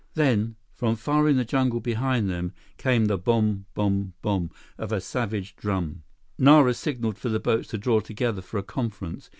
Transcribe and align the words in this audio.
Then, 0.15 0.55
from 0.73 0.95
far 0.95 1.29
in 1.29 1.37
the 1.37 1.45
jungle 1.45 1.79
behind 1.79 2.27
them, 2.27 2.53
came 2.79 3.05
the 3.05 3.19
bom 3.19 3.67
bom 3.75 4.13
bom 4.23 4.49
of 4.75 4.91
a 4.91 4.99
savage 4.99 5.55
drum. 5.55 6.01
Nara 6.39 6.73
signaled 6.73 7.19
for 7.19 7.29
the 7.29 7.39
boats 7.39 7.67
to 7.67 7.77
draw 7.77 7.99
together 7.99 8.41
for 8.41 8.57
a 8.57 8.63
conference. 8.63 9.29